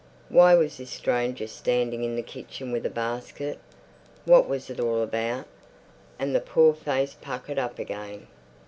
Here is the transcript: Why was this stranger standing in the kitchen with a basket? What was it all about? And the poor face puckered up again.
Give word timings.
Why 0.29 0.55
was 0.55 0.77
this 0.77 0.89
stranger 0.89 1.45
standing 1.45 2.03
in 2.03 2.15
the 2.15 2.23
kitchen 2.23 2.71
with 2.71 2.87
a 2.87 2.89
basket? 2.89 3.59
What 4.25 4.49
was 4.49 4.71
it 4.71 4.79
all 4.79 5.03
about? 5.03 5.45
And 6.17 6.33
the 6.33 6.39
poor 6.39 6.73
face 6.73 7.13
puckered 7.21 7.59
up 7.59 7.77
again. 7.77 8.25